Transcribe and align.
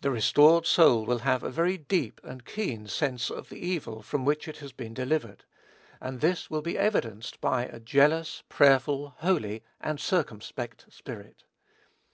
The 0.00 0.10
restored 0.10 0.64
soul 0.64 1.04
will 1.04 1.18
have 1.18 1.42
a 1.42 1.50
very 1.50 1.76
deep 1.76 2.22
and 2.24 2.42
keen 2.42 2.86
sense 2.86 3.28
of 3.30 3.50
the 3.50 3.58
evil 3.58 4.00
from 4.00 4.24
which 4.24 4.48
it 4.48 4.56
has 4.64 4.72
been 4.72 4.94
delivered, 4.94 5.44
and 6.00 6.22
this 6.22 6.48
will 6.48 6.62
be 6.62 6.78
evidenced 6.78 7.38
by 7.38 7.66
a 7.66 7.78
jealous, 7.78 8.42
prayerful, 8.48 9.16
holy, 9.18 9.62
and 9.78 10.00
circumspect 10.00 10.86
spirit. 10.88 11.44